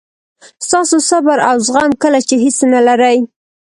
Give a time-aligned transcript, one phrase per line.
[0.65, 3.17] ستاسو صبر او زغم کله چې هیڅ نه لرئ.